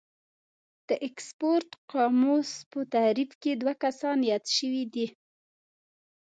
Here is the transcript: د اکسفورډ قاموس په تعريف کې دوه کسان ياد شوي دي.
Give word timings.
د 0.87 0.89
اکسفورډ 1.07 1.69
قاموس 1.91 2.49
په 2.71 2.79
تعريف 2.93 3.31
کې 3.41 3.51
دوه 3.61 3.73
کسان 3.83 4.17
ياد 4.29 4.45
شوي 4.57 4.83
دي. 4.93 5.07